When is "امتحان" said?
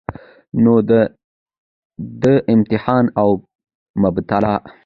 2.53-3.05